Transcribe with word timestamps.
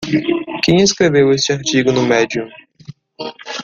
Quem 0.63 0.77
escreveu 0.77 1.29
este 1.31 1.53
artigo 1.53 1.91
no 1.91 2.01
Medium? 2.01 2.49